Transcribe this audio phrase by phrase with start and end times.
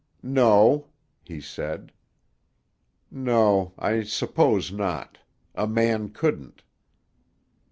[0.23, 0.87] "No,"
[1.23, 1.91] he said.
[3.11, 5.19] "No; I suppose not.
[5.53, 6.63] A man couldn't."